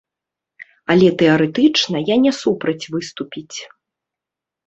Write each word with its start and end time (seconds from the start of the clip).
Але 0.93 1.09
тэарэтычна 1.19 1.97
я 2.07 2.15
не 2.23 2.33
супраць 2.41 2.85
выступіць. 2.97 3.57